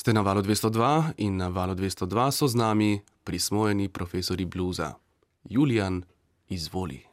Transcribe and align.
Ste 0.00 0.16
na 0.16 0.24
valu 0.24 0.40
202 0.40 1.20
in 1.20 1.36
na 1.36 1.52
valu 1.52 1.76
202 1.76 2.32
so 2.32 2.48
z 2.48 2.56
nami 2.56 3.04
prismojeni 3.20 3.92
profesori 3.92 4.48
bluza. 4.48 4.96
Julian, 5.44 6.08
izvoli. 6.48 7.04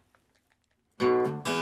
Take 0.98 1.57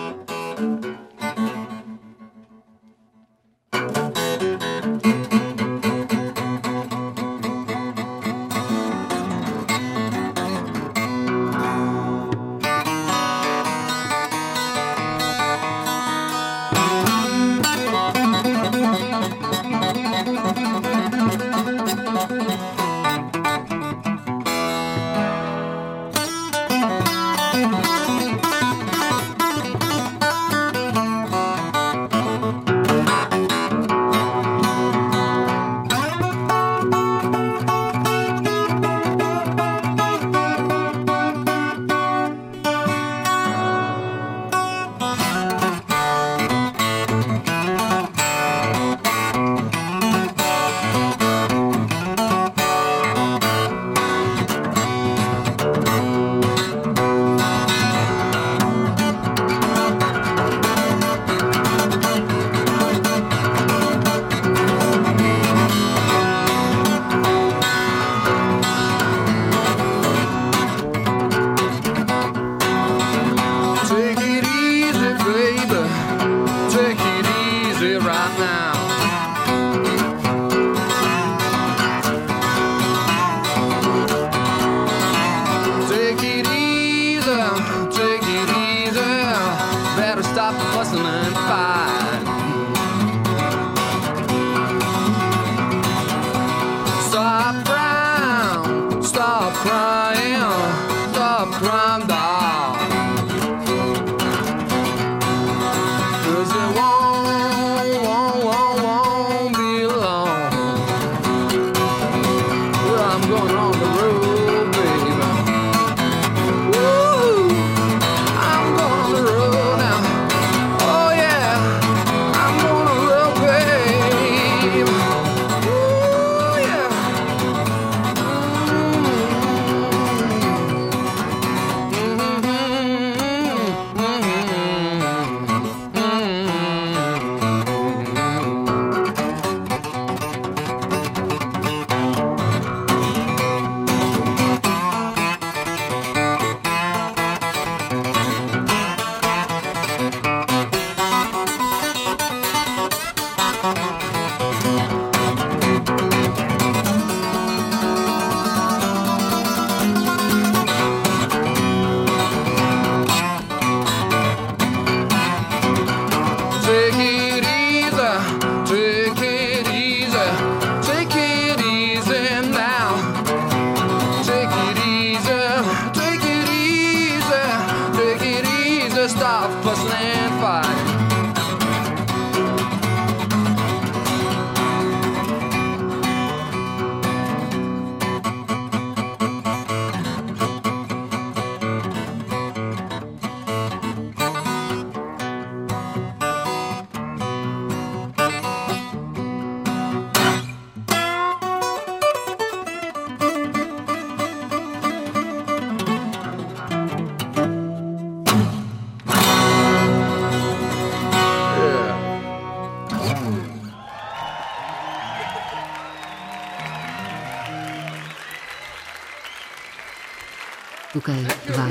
Tukaj 220.96 221.16
val 221.58 221.70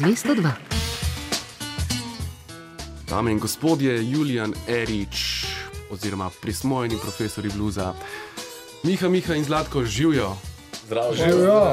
202. 0.00 0.50
Dame 3.08 3.32
in 3.32 3.38
gospodje, 3.38 4.10
Julian 4.10 4.52
Erič, 4.68 5.46
oziroma 5.90 6.30
prismojeni 6.42 6.98
profesori 7.00 7.48
bluza. 7.56 7.94
Miha, 8.82 9.08
Miha 9.08 9.34
in 9.34 9.44
Zlatko 9.44 9.84
živijo. 9.84 10.36
Zdravo, 10.86 11.14
Živijo. 11.14 11.72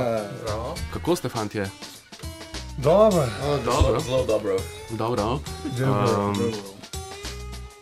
Kako 0.93 1.15
ste, 1.15 1.29
fantje? 1.29 1.69
Dobro, 2.77 3.25
Dobro. 3.65 3.99
Zelo 3.99 4.25
dobro. 4.25 4.57
Dobro. 4.89 5.39
dobro. 5.79 6.27
Um, 6.29 6.53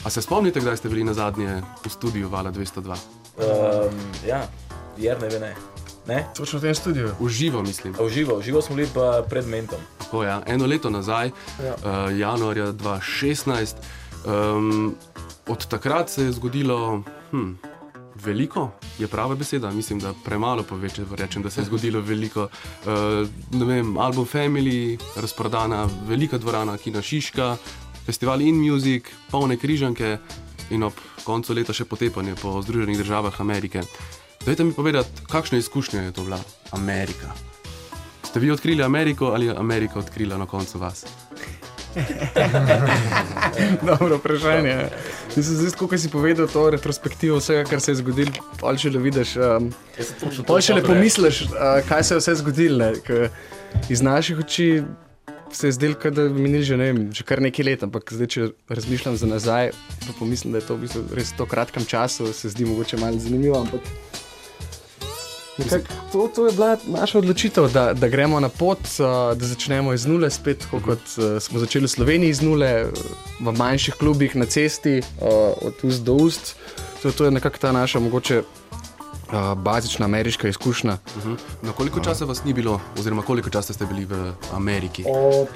a 0.04 0.10
se 0.10 0.22
spomnite, 0.22 0.60
kdaj 0.60 0.78
ste 0.78 0.90
bili 0.90 1.04
na 1.04 1.14
zadnje 1.14 1.62
v 1.86 1.90
studiu 1.90 2.30
Vala 2.30 2.52
202? 2.52 2.90
Um, 2.90 3.94
ja, 4.28 4.48
jer 4.98 5.22
ne 5.22 5.30
ve 5.30 5.40
ne. 5.40 5.56
Ne? 6.08 6.26
Točno 6.36 6.60
v 6.60 6.62
tem 6.62 6.76
studiu. 6.76 7.10
V 7.20 7.30
živo, 7.30 7.62
mislim. 7.62 7.94
A 7.94 8.04
v 8.04 8.10
živo, 8.10 8.38
v 8.38 8.44
živo 8.44 8.62
smo 8.62 8.76
bili 8.76 8.88
pa 8.88 9.22
pred 9.24 9.46
mentom. 9.46 9.80
Tako, 9.98 10.24
ja. 10.24 10.42
Eno 10.46 10.66
leto 10.66 10.90
nazaj, 10.90 11.32
Ja. 11.60 11.76
uh, 11.76 12.10
januarja 12.12 12.72
2016. 12.74 13.76
Um, 14.24 14.96
od 15.48 15.68
takrat 15.68 16.10
se 16.10 16.24
je 16.24 16.32
zgodilo 16.32 17.04
hm, 17.32 17.52
veliko, 18.16 18.72
je 19.00 19.08
prava 19.08 19.36
beseda. 19.36 19.72
Mislim, 19.72 20.00
da 20.00 20.14
premalo 20.26 20.64
pove, 20.64 20.90
če 20.90 21.06
rečem, 21.18 21.42
da 21.42 21.50
se 21.50 21.62
je 21.62 21.66
zgodilo 21.66 22.02
veliko. 22.02 22.48
Uh, 22.86 23.28
ne 23.52 23.66
vem, 23.66 23.98
album 23.98 24.26
Family, 24.26 25.00
razprodana 25.16 25.88
velika 26.08 26.38
dvorana, 26.38 26.78
Kina 26.78 27.02
Šiška, 27.02 27.58
festival 28.06 28.42
In 28.42 28.62
Music, 28.62 29.04
polne 29.32 29.58
križanke 29.58 30.18
in 30.70 30.84
ob 30.84 30.94
koncu 31.24 31.54
leta 31.54 31.74
še 31.74 31.86
potepanje 31.86 32.36
po 32.42 32.62
Združenih 32.62 32.98
državah 32.98 33.42
Amerike. 33.42 33.82
Dajte 34.46 34.64
mi 34.64 34.74
povedati, 34.74 35.10
kakšna 35.30 35.58
izkušnja 35.58 36.02
je 36.02 36.12
to 36.12 36.24
bila 36.24 36.40
Amerika? 36.72 37.32
Ste 38.24 38.40
vi 38.40 38.52
odkrili 38.52 38.84
Ameriko 38.84 39.26
ali 39.26 39.46
je 39.46 39.56
Amerika 39.58 40.00
odkrila 40.00 40.38
na 40.38 40.46
koncu 40.46 40.80
vas? 40.80 41.06
Dobro 43.88 44.18
vprašanje. 44.18 44.90
Mislim, 45.36 45.56
zdaj, 45.58 45.72
tako, 45.72 45.88
kot 45.88 46.00
si 46.00 46.10
povedal, 46.10 46.48
to 46.48 46.70
retrospektivo 46.70 47.38
vsega, 47.38 47.70
kar 47.70 47.82
se 47.82 47.92
je 47.92 47.96
zgodilo, 47.96 48.32
pa 48.60 48.76
če 48.76 48.90
le 48.90 49.00
vidiš. 49.00 49.36
Um, 49.38 49.70
Pa 50.48 50.62
še 50.62 50.74
le 50.74 50.84
pomisliš, 50.84 51.42
uh, 51.52 51.82
kaj 51.88 52.04
se 52.04 52.16
je 52.16 52.20
vse 52.24 52.36
zgodilo. 52.42 52.92
Iz 53.90 54.02
naših 54.02 54.40
oči 54.40 54.84
se 55.52 55.68
je 55.68 55.72
zdelo, 55.72 56.00
kot 56.02 56.16
da 56.16 56.30
bi 56.30 56.42
minili 56.42 56.64
že, 56.64 56.78
ne 56.78 56.90
vem, 56.90 57.04
že 57.14 57.28
kar 57.28 57.44
nekaj 57.44 57.66
let, 57.68 57.84
ampak 57.84 58.10
zdaj, 58.16 58.28
če 58.28 58.50
razmišljam 58.72 59.20
za 59.20 59.28
nazaj, 59.28 59.72
pa 60.08 60.16
pomislim, 60.20 60.56
da 60.56 60.64
je 60.64 60.68
to 60.72 60.80
v 60.80 60.88
bistvu 60.88 61.06
res 61.14 61.36
v 61.36 61.38
tako 61.38 61.52
kratkem 61.52 61.86
času, 61.86 62.32
se 62.34 62.50
zdi 62.56 62.66
mogoče 62.66 62.98
malo 63.04 63.20
zanimivo. 63.20 63.60
Ampak 63.60 63.84
nekako 65.64 65.94
to, 66.12 66.28
to 66.36 66.48
je 66.48 66.54
bila 66.54 66.78
naša 66.88 67.18
odločitev, 67.18 67.68
da, 67.74 67.94
da 67.94 68.08
gremo 68.08 68.40
na 68.40 68.50
pot, 68.50 68.80
uh, 68.80 69.38
da 69.38 69.46
začnemo 69.46 69.94
iz 69.94 70.06
nule, 70.06 70.30
spet 70.30 70.60
tako 70.66 70.80
kot 70.86 71.00
uh, 71.18 71.42
smo 71.42 71.60
začeli 71.60 71.86
v 71.86 71.90
Sloveniji 71.90 72.30
iz 72.30 72.42
nule, 72.42 72.72
uh, 72.86 72.90
v 73.40 73.58
manjših 73.58 73.96
klubih 74.00 74.36
na 74.36 74.46
cesti, 74.46 75.00
uh, 75.00 75.28
od 75.62 75.84
ust 75.84 76.04
do 76.04 76.14
ust. 76.14 76.56
To, 77.02 77.12
to 77.12 77.26
je 77.26 77.32
nekako 77.32 77.58
ta 77.58 77.72
naša 77.72 78.00
mogoče. 78.00 78.44
Uh, 79.32 79.54
bazična 79.56 80.06
ameriška 80.06 80.48
izkušnja. 80.48 80.98
Mhm. 81.18 81.34
Na 81.62 81.72
koliko 81.72 82.00
časa 82.00 82.26
vas 82.26 82.44
ni 82.44 82.54
bilo, 82.54 82.82
oziroma 83.00 83.22
koliko 83.22 83.50
časa 83.50 83.74
ste 83.74 83.86
bili 83.86 84.06
v 84.06 84.34
Ameriki? 84.52 85.06
Od 85.08 85.48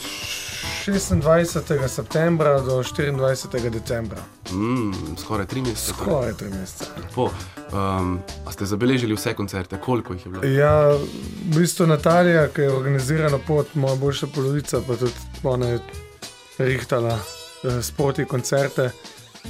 26. 0.86 1.50
septembra 1.88 2.60
do 2.60 2.84
24. 2.84 3.36
decembra, 3.70 4.18
Mm, 4.52 4.94
skoraj 5.18 5.46
tri 5.46 5.62
mesece. 5.62 5.94
skoraj 5.94 6.34
tri 6.34 6.50
mesece. 6.50 6.86
Po, 7.16 7.24
um, 7.72 8.20
a 8.46 8.52
ste 8.52 8.66
zabeležili 8.66 9.14
vse 9.14 9.34
koncerte, 9.34 9.78
koliko 9.78 10.14
jih 10.14 10.26
je 10.26 10.32
bilo? 10.32 10.44
Ja, 10.46 10.92
v 10.92 11.00
bistvu 11.52 11.88
Natalija, 11.88 12.48
ki 12.48 12.62
je 12.62 12.72
organizirala 12.72 13.40
pot, 13.40 13.76
moja 13.76 13.96
boljša 13.96 14.28
polovica, 14.28 14.82
pa 14.82 14.96
tudi 14.96 15.12
ona 15.44 15.68
je 15.68 15.80
rihtala 16.60 17.18
eh, 17.64 17.82
sproti 17.82 18.26
koncerte. 18.26 18.92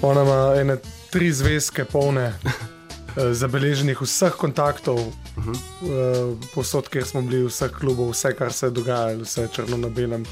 Ona 0.01 0.21
ima 0.21 0.55
ene 0.55 0.77
tri 1.09 1.33
zvezke 1.33 1.85
polne. 1.85 2.33
eh, 3.17 3.33
Zabeleženih 3.33 4.01
vseh 4.01 4.31
kontaktov, 4.33 4.95
uh 4.97 5.13
Mhm. 5.37 5.51
-huh. 5.51 6.35
posod, 6.55 6.87
kjer 6.89 7.05
smo 7.05 7.21
bili, 7.21 7.43
vseh 7.45 7.71
klubov, 7.71 8.09
vse, 8.09 8.33
kar 8.33 8.53
se 8.53 8.65
je 8.65 8.71
dogajalo, 8.71 9.23
vse 9.23 9.47
črno 9.47 9.77
na 9.77 9.89
belem. 9.89 10.23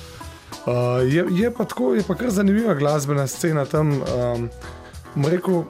Uh, 0.66 1.04
je, 1.14 1.26
je 1.32 1.52
pa 1.52 1.66
tako, 1.66 1.94
je 1.94 2.04
pa 2.08 2.16
kar 2.16 2.32
zanimiva 2.32 2.74
glasbena 2.74 3.28
scena 3.28 3.66
tam. 3.66 4.02
Um, 4.02 4.50
rekel, 5.26 5.64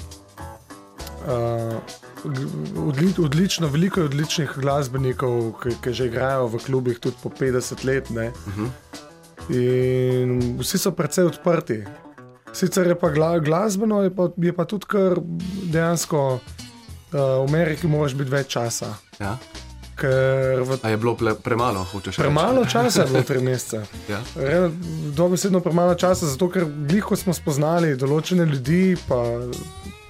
uh, 1.27 1.77
odli, 2.77 3.13
odlično, 3.19 3.68
veliko 3.68 4.00
je 4.00 4.06
odličnih 4.06 4.53
glasbenikov, 4.57 5.53
ki, 5.63 5.75
ki 5.83 5.94
že 5.94 6.07
igrajo 6.07 6.47
v 6.47 6.62
klubih 6.65 7.00
tudi 7.00 7.18
po 7.24 7.30
50 7.30 7.85
let. 7.85 8.09
Ne? 8.09 8.31
Mhm. 8.47 8.68
In 9.50 10.57
vsi 10.59 10.77
so 10.77 10.91
precej 10.95 11.25
odprti. 11.27 11.83
Sicer 12.53 12.88
je 12.88 12.95
pa 12.95 13.09
gla, 13.09 13.39
glasbeno, 13.39 14.03
je 14.03 14.15
pa, 14.15 14.30
je 14.38 14.53
pa 14.53 14.65
tudi 14.65 14.85
kar 14.88 15.18
dejansko. 15.71 16.39
Uh, 17.13 17.19
v 17.19 17.50
Ameriki 17.50 17.88
moraš 17.88 18.15
biti 18.18 18.31
več 18.31 18.47
časa, 18.56 18.95
Ja? 19.19 19.38
V 19.95 20.80
A 20.80 20.90
je 20.90 20.98
bilo 20.98 21.13
ple, 21.13 21.36
premalo, 21.36 21.84
hočeš 21.86 22.16
reči? 22.16 22.22
premalo 22.22 22.66
časa 22.66 23.01
je 23.01 23.07
bilo 23.07 23.22
tri 23.22 23.42
mesece. 23.48 23.86
Ja? 24.07 24.19
Re- 24.36 24.72
Dobesedno 25.12 25.60
premalo 25.60 25.94
časa, 25.94 26.25
zato 26.25 26.48
ker 26.48 26.66
gliho 26.66 27.16
smo 27.16 27.31
spoznali 27.31 27.95
določene 27.95 28.45
ljudi, 28.45 28.98
pa 29.07 29.19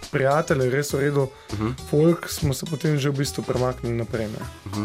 prijatelje, 0.10 0.70
res 0.70 0.94
v 0.94 1.00
redu, 1.02 1.22
uh 1.22 1.30
Mhm. 1.54 1.68
-huh. 1.68 1.74
folk 1.90 2.30
smo 2.30 2.54
se 2.54 2.66
potem 2.66 2.98
že 2.98 3.10
v 3.10 3.18
bistvu 3.18 3.44
premaknili 3.44 3.96
naprej. 3.96 4.28
Ne. 4.28 4.42
Mhm. 4.68 4.84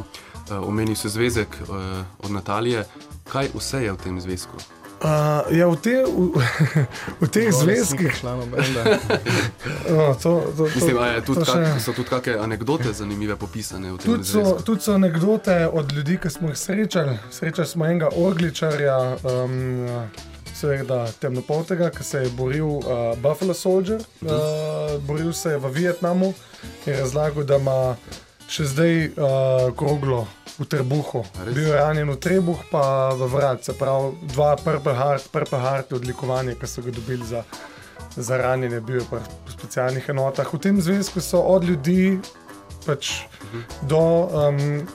Uh, 0.50 0.64
Omenil 0.64 0.96
si 0.96 1.08
zvezek 1.08 1.48
uh, 1.62 1.76
od 2.18 2.30
Natalije. 2.30 2.84
Kaj 3.24 3.48
vse 3.54 3.84
je 3.84 3.92
v 3.92 3.96
tem 3.98 4.20
zvezku? 4.20 4.56
Uh, 4.98 5.46
ja, 5.54 5.70
v, 5.70 5.76
te, 5.78 6.02
v, 6.02 6.42
v 7.22 7.26
teh 7.30 7.54
zvezkih, 7.54 8.18
članov 8.18 8.50
no, 8.50 8.58
to, 10.22 10.22
to, 10.22 10.52
to, 10.56 10.62
Mislim, 10.74 10.98
a 10.98 11.06
je 11.06 11.20
tudi 11.22 11.38
to 11.38 11.44
kak, 11.46 11.54
še- 11.54 11.80
so 11.80 11.92
tudi 11.94 12.08
kakšne 12.08 12.34
anekdote 12.42 12.90
zanimive 12.92 13.36
popisane 13.38 13.92
v 13.92 13.98
tem 14.02 14.10
Tudi 14.10 14.26
so, 14.26 14.58
tudi 14.58 14.82
so 14.82 14.98
anekdote 14.98 15.68
od 15.70 15.92
ljudi, 15.92 16.18
ki 16.18 16.30
smo 16.30 16.50
jih 16.50 16.58
srečali. 16.58 17.14
Srečali 17.30 17.68
smo 17.68 17.86
enega 17.86 18.10
orgličarja, 18.10 19.22
um, 19.22 19.86
seveda 20.50 21.06
temnopoltega, 21.22 21.90
ki 21.94 22.04
se 22.04 22.18
je 22.26 22.30
boril 22.34 22.66
uh, 22.66 23.14
Buffalo 23.22 23.54
Soldier, 23.54 24.02
uh, 24.26 24.98
boril 25.06 25.32
se 25.32 25.54
je 25.54 25.58
v 25.58 25.70
Vietnamu 25.70 26.34
in 26.86 26.98
razlagal, 26.98 27.46
da 27.46 27.62
ima 27.62 27.94
še 28.50 28.64
zdaj 28.64 28.94
uh, 29.14 29.70
kroglo 29.78 30.26
v 30.58 30.66
trebuhu. 30.66 31.24
Res? 31.44 31.54
Bil 31.54 31.70
je 31.70 31.74
ranjen 31.78 32.10
v 32.10 32.18
trebuh, 32.18 32.60
pa 32.70 33.14
v 33.14 33.30
vrat, 33.30 33.64
se 33.64 33.72
pravi, 33.72 34.14
dva 34.34 34.56
Purple 34.56 34.94
Heart, 34.94 35.30
Purple 35.32 35.58
Heart 35.58 35.92
odlikovanje, 35.92 36.58
ki 36.58 36.66
so 36.66 36.82
ga 36.82 36.94
dobili 36.94 37.26
za. 37.26 37.44
Za 38.18 38.36
ranjene 38.36 38.80
bil 38.80 38.98
je 38.98 39.06
pa 39.10 39.18
v 39.22 39.52
specialnih 39.52 40.08
enotah. 40.10 40.48
V 40.50 40.58
tem 40.58 40.80
zvezku 40.82 41.22
so 41.22 41.38
od 41.38 41.66
ljudi 41.66 42.18
pač 42.86 43.28
do 43.86 44.26
um, 44.26 44.86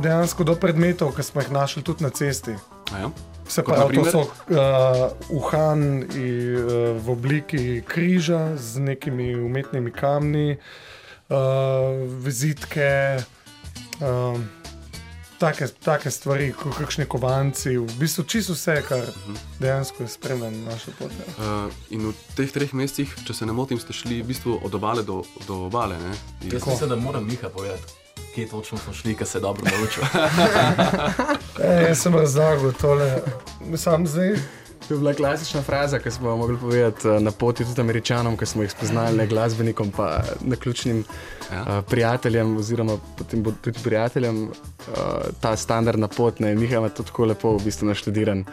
dejansko 0.00 0.44
do 0.44 0.54
predmetov, 0.56 1.12
ki 1.16 1.22
smo 1.22 1.44
jih 1.44 1.50
našli 1.52 1.82
tudi 1.82 2.04
na 2.04 2.10
cesti. 2.10 2.56
A 2.92 3.04
Ja? 3.04 3.10
Se 3.48 3.62
pravi, 3.62 3.96
to 3.96 4.04
so 4.08 4.20
uh, 4.24 5.12
uhan 5.28 6.08
i, 6.16 6.56
uh, 6.56 6.96
v 6.96 7.10
obliki 7.12 7.82
križa 7.84 8.56
z 8.56 8.80
nekimi 8.80 9.34
umetnimi 9.36 9.92
kamni, 9.92 10.56
uh, 11.28 11.36
vizitke, 12.24 13.20
um, 14.00 14.48
take, 15.44 15.68
take 15.84 16.10
stvari, 16.10 16.52
kot 16.56 16.76
kakšne 16.78 17.04
kovanci, 17.06 17.76
v 17.76 17.96
bistvu 18.00 18.24
čisto 18.24 18.52
vse, 18.56 18.78
kar 18.88 19.02
dejansko 19.60 20.02
je 20.02 20.08
spremljalo 20.08 20.56
našo 20.64 20.94
pot. 20.98 21.12
Uh, 21.36 21.68
in 21.92 22.06
v 22.08 22.14
teh 22.36 22.48
treh 22.52 22.72
mesecih, 22.72 23.12
če 23.26 23.34
se 23.34 23.46
ne 23.46 23.52
motim, 23.52 23.76
ste 23.80 23.92
šli 23.92 24.22
v 24.22 24.30
bistvu 24.32 24.56
od 24.64 24.74
obale 24.74 25.04
do, 25.04 25.20
do 25.46 25.66
obale. 25.68 25.98
ne? 26.00 26.14
In- 26.42 26.56
Jaz 26.56 26.64
mislim, 26.66 26.88
da 26.90 26.96
moram 26.96 27.26
Miha 27.28 27.48
povedati, 27.48 27.92
kje 28.34 28.48
točno 28.48 28.78
smo 28.78 28.92
šli, 28.92 29.14
ker 29.14 29.26
se 29.26 29.40
dobro 29.40 29.62
naučil. 29.68 30.02
E, 31.54 31.84
jaz 31.88 32.00
sem 32.02 32.14
razlagal 32.14 32.72
tole, 32.80 33.22
sam 33.78 34.06
zdaj. 34.06 34.34
To 34.88 34.94
je 34.94 34.98
bila 34.98 35.14
klasična 35.14 35.62
fraza, 35.62 35.98
ki 35.98 36.10
smo 36.10 36.28
jo 36.28 36.36
mogli 36.36 36.58
povedati 36.58 37.08
eh, 37.08 37.20
na 37.20 37.30
poti 37.30 37.64
tudi 37.64 37.80
američanom, 37.80 38.36
ki 38.36 38.46
smo 38.46 38.62
jih 38.62 38.70
spoznali, 38.70 39.16
ne 39.16 39.26
glasbenikom, 39.26 39.90
pa 39.90 40.20
naključnim 40.40 41.04
Ja. 41.52 41.60
uh, 41.60 41.84
prijateljem, 41.84 42.56
oziroma 42.56 42.96
potem 43.18 43.44
tudi 43.44 43.78
prijateljem, 43.84 44.42
uh, 44.44 44.52
ta 45.40 45.56
standardna 45.56 46.08
pot, 46.08 46.40
ne, 46.40 46.54
Miha 46.54 46.76
ima 46.76 46.88
to 46.88 47.02
tako 47.02 47.24
lepo 47.24 47.56
v 47.56 47.64
bistvu 47.64 47.86
naštudiran. 47.86 48.44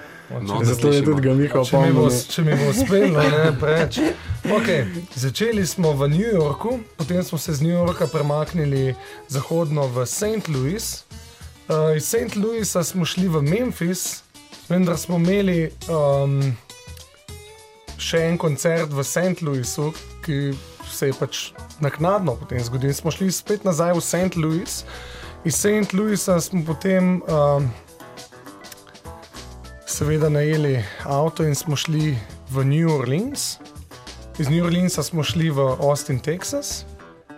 No, 0.42 0.60
Zato 0.64 0.88
je 0.88 1.04
tudi 1.06 1.22
ga 1.22 1.34
Miha 1.34 1.60
opomnil. 1.60 2.10
če 2.30 2.42
mi 2.42 2.52
bo 2.52 2.70
uspelo, 2.70 3.24
ne 3.24 3.54
preveč. 3.60 4.00
Okay. 4.44 4.86
Začeli 5.16 5.66
smo 5.66 5.94
v 5.94 6.10
New 6.10 6.30
Yorku, 6.34 6.80
potem 6.98 7.24
smo 7.24 7.38
se 7.38 7.54
z 7.54 7.62
New 7.62 7.72
Yorka 7.72 8.08
premaknili 8.08 8.96
zahodno 9.28 9.88
v 9.88 10.06
St. 10.06 10.48
Louis. 10.48 11.04
Uh, 11.70 11.96
iz 11.96 12.06
St. 12.06 12.36
Louisa 12.36 12.84
smo 12.84 13.06
šli 13.06 13.28
v 13.28 13.42
Memphis, 13.42 14.24
vendar 14.72 14.98
smo 14.98 15.18
imeli 15.20 15.70
um, 15.92 16.40
še 18.00 18.22
en 18.30 18.38
koncert 18.40 18.94
v 18.96 19.04
St. 19.04 19.44
Louisu, 19.44 19.90
ki 20.24 20.54
se 20.88 21.10
je 21.10 21.16
pač 21.18 21.42
naknadno 21.84 22.38
potem 22.40 22.64
zgodil. 22.64 22.94
Smo 22.96 23.12
šli 23.12 23.28
spet 23.36 23.68
nazaj 23.68 23.98
v 23.98 24.04
St. 24.06 24.40
Louis. 24.40 24.82
Iz 25.44 25.58
St. 25.60 25.92
Louisa 25.98 26.40
smo 26.40 26.64
potem 26.64 27.20
um, 27.28 27.68
seveda 29.84 30.32
najeli 30.32 30.80
avto 31.04 31.44
in 31.44 31.58
smo 31.58 31.76
šli 31.76 32.16
v 32.54 32.64
New 32.64 32.88
Orleans. 32.96 33.60
Iz 34.40 34.48
New 34.48 34.64
Orleansa 34.64 35.04
smo 35.04 35.24
šli 35.24 35.52
v 35.52 35.68
Austin, 35.84 36.24
Texas, 36.24 36.86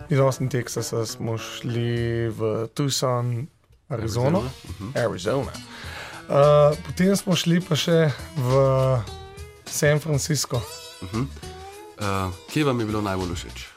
iz 0.10 0.20
Austin, 0.20 0.50
Texasa 0.50 1.06
smo 1.06 1.38
šli 1.38 2.30
v 2.30 2.68
Tucson, 2.78 3.48
Arizona. 3.90 4.46
Arizona. 4.94 5.52
Uh, 6.24 6.36
potem 6.86 7.16
smo 7.16 7.36
šli 7.36 7.60
pa 7.62 7.76
še 7.76 8.08
v 8.38 8.50
San 9.66 10.00
Francisco. 10.00 10.62
Uh, 11.04 11.20
kje 12.48 12.64
vam 12.64 12.80
je 12.80 12.86
bilo 12.86 13.02
najbolj 13.02 13.36
všeč? 13.36 13.68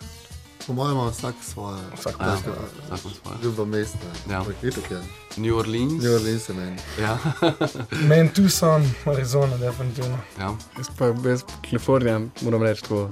Po 0.66 0.72
mojem, 0.72 0.98
vsak 1.10 1.34
svoje. 1.42 1.78
Vsak 1.94 2.14
Ja, 2.20 2.34
tako. 2.36 2.54
tako 2.88 3.08
svoje. 3.10 3.36
Ljubo 3.42 3.64
mesto. 3.64 4.06
Ja. 4.30 4.42
Itak 4.62 4.90
je. 4.90 4.98
New 5.36 5.54
Orleans. 5.54 6.02
New 6.02 6.10
Orleans 6.10 6.48
je 6.48 6.54
meni. 6.54 6.76
Ja. 6.98 7.18
Meni 8.10 8.28
Tucson, 8.28 8.82
Arizona, 9.06 9.56
definitivno. 9.56 10.18
ja. 10.38 10.54
Jaz 10.78 10.90
pa 10.98 11.12
jaz 11.22 11.42
Kalifornija, 11.62 12.20
moram 12.40 12.62
reči 12.62 12.82
tako. 12.82 13.10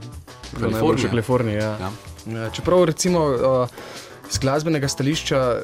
Kalifornija. 0.61 1.11
Kalifornija. 1.11 1.59
Ja. 1.61 1.79
Ja. 1.79 1.91
Ja, 2.27 2.51
čeprav 2.51 2.85
recimo 2.85 3.21
uh, 3.21 3.69
z 4.31 4.39
glasbenega 4.39 4.89
stališča 4.89 5.61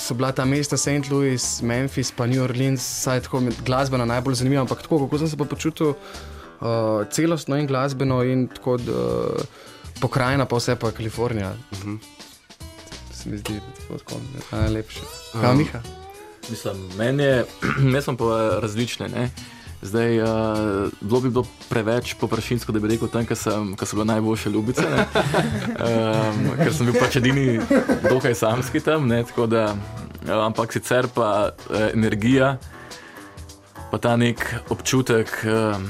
so 0.00 0.14
bila 0.14 0.32
ta 0.32 0.44
mesta 0.44 0.76
St. 0.76 1.10
Louis, 1.10 1.62
Memphis, 1.62 2.12
pa 2.12 2.26
New 2.26 2.42
Orleans, 2.42 2.82
saj 2.82 3.20
tako 3.28 3.42
glasbeno 3.64 4.04
najbolj 4.04 4.34
zanimiva, 4.34 4.62
ampak 4.62 4.82
tako, 4.82 5.04
kako 5.04 5.18
sem 5.18 5.28
se 5.28 5.36
pa 5.36 5.44
počutil 5.44 5.92
uh, 5.92 7.06
celostno 7.10 7.56
in 7.56 7.66
glasbeno 7.66 8.22
in 8.24 8.48
tako 8.48 8.74
uh, 8.74 9.44
pokrajina, 10.00 10.46
pa 10.46 10.56
vse 10.56 10.76
pa 10.76 10.90
Kalifornija. 10.90 11.52
Uh 11.72 11.78
-huh. 11.78 11.98
Se 13.12 13.28
mi 13.28 13.38
zdi 13.38 13.60
tako, 13.78 13.98
tako 13.98 14.20
najlepše. 14.52 15.00
Um, 15.34 15.42
Ja, 15.42 15.52
Miha. 15.54 15.80
Mislim, 16.50 16.88
meni 16.98 17.22
je, 17.22 17.44
jaz 17.94 18.04
sem 18.04 18.16
pa 18.16 18.58
različne. 18.62 19.08
Ne? 19.08 19.30
Zdaj, 19.82 20.20
uh, 20.20 20.28
bilo 21.00 21.20
bi 21.20 21.30
bilo 21.30 21.46
preveč 21.68 22.14
površinsko, 22.20 22.72
da 22.72 22.80
bi 22.80 22.88
rekel 22.88 23.08
tam, 23.08 23.24
ker 23.26 23.36
so 23.36 23.96
bile 23.96 24.04
najboljše 24.04 24.50
ljubice. 24.50 24.82
ne. 24.82 25.06
Um, 25.80 26.50
ker 26.58 26.74
sem 26.74 26.86
bil 26.86 26.98
pač 27.00 27.16
edini, 27.16 27.60
dokaj 28.04 28.34
samski 28.34 28.80
tam. 28.84 29.08
Ne, 29.08 29.22
tako 29.24 29.46
da, 29.48 29.70
uh, 29.72 30.34
ampak 30.44 30.72
sicer 30.72 31.08
pa 31.14 31.30
uh, 31.48 31.86
energija, 31.94 32.58
pa 33.90 33.98
ta 33.98 34.16
nek 34.20 34.44
občutek, 34.68 35.32
um, 35.48 35.88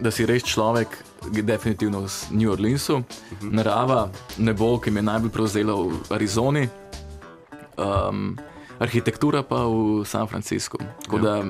da 0.00 0.14
si 0.14 0.26
res 0.26 0.46
človek, 0.46 0.94
definitivno 1.32 2.04
v 2.04 2.08
New 2.36 2.52
Orleansu, 2.52 3.02
narava, 3.42 4.08
nebo, 4.38 4.76
ki 4.78 4.92
me 4.92 5.00
je 5.00 5.08
najbolj 5.08 5.32
prevzela 5.32 5.74
v 5.74 6.12
Arizoni 6.14 6.68
um, 7.76 8.36
arhitektura 8.78 9.42
pa 9.42 9.66
v 9.66 10.04
San 10.04 10.26
Franciscu. 10.26 10.78
Tako 11.04 11.18
Da, 11.18 11.42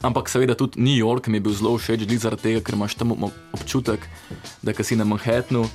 ampak 0.00 0.28
seveda 0.28 0.54
tudi 0.54 0.76
New 0.78 0.96
York 0.96 1.26
mi 1.26 1.36
je 1.36 1.42
bil 1.42 1.52
zelo 1.52 1.74
všeč, 1.74 2.00
tudi 2.00 2.18
zaradi 2.18 2.42
tega, 2.42 2.60
ker 2.60 2.74
imaš 2.74 2.94
tam 2.94 3.12
občutek, 3.52 4.00
da 4.62 4.72
si 4.76 4.94
na 4.94 5.04
Manhattnu, 5.04 5.68